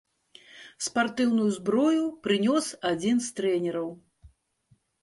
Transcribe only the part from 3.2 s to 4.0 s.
з трэнераў.